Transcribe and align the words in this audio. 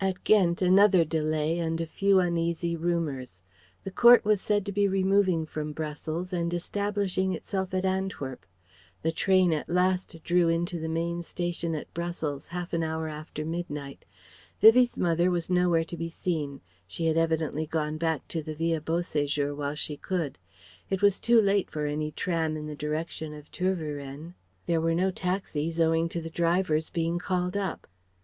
At 0.00 0.24
Ghent 0.24 0.60
another 0.60 1.04
delay 1.04 1.60
and 1.60 1.80
a 1.80 1.86
few 1.86 2.18
uneasy 2.18 2.74
rumours. 2.74 3.44
The 3.84 3.92
Court 3.92 4.24
was 4.24 4.40
said 4.40 4.66
to 4.66 4.72
be 4.72 4.88
removing 4.88 5.46
from 5.46 5.70
Brussels 5.72 6.32
and 6.32 6.52
establishing 6.52 7.32
itself 7.32 7.72
at 7.72 7.84
Antwerp. 7.84 8.44
The 9.02 9.12
train 9.12 9.52
at 9.52 9.68
last 9.68 10.16
drew 10.24 10.48
into 10.48 10.80
the 10.80 10.88
main 10.88 11.22
station 11.22 11.76
at 11.76 11.94
Brussels 11.94 12.48
half 12.48 12.72
an 12.72 12.82
hour 12.82 13.06
after 13.06 13.44
midnight. 13.44 14.04
Vivie's 14.60 14.96
mother 14.98 15.30
was 15.30 15.48
nowhere 15.48 15.84
to 15.84 15.96
be 15.96 16.08
seen. 16.08 16.60
She 16.88 17.06
had 17.06 17.16
evidently 17.16 17.64
gone 17.66 17.98
back 17.98 18.26
to 18.34 18.42
the 18.42 18.56
Villa 18.56 18.80
Beau 18.80 18.98
séjour 18.98 19.54
while 19.56 19.76
she 19.76 19.96
could. 19.96 20.40
It 20.90 21.02
was 21.02 21.20
too 21.20 21.40
late 21.40 21.70
for 21.70 21.86
any 21.86 22.10
tram 22.10 22.56
in 22.56 22.66
the 22.66 22.74
direction 22.74 23.32
of 23.32 23.48
Tervueren. 23.52 24.34
There 24.66 24.80
were 24.80 24.96
no 24.96 25.12
taxis 25.12 25.78
owing 25.78 26.08
to 26.08 26.20
the 26.20 26.30
drivers 26.30 26.90
being 26.90 27.20
called 27.20 27.56
up. 27.56 27.86